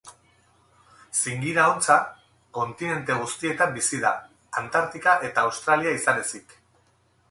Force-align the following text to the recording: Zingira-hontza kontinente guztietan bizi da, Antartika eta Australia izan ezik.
Zingira-hontza 1.19 1.97
kontinente 2.59 3.19
guztietan 3.21 3.77
bizi 3.79 4.03
da, 4.09 4.15
Antartika 4.65 5.19
eta 5.31 5.49
Australia 5.51 5.99
izan 6.01 6.29
ezik. 6.29 6.63